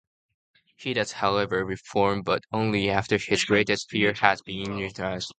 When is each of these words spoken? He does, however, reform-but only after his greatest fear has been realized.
He 0.77 0.95
does, 0.95 1.11
however, 1.11 1.63
reform-but 1.63 2.41
only 2.51 2.89
after 2.89 3.19
his 3.19 3.45
greatest 3.45 3.91
fear 3.91 4.13
has 4.13 4.41
been 4.41 4.75
realized. 4.75 5.29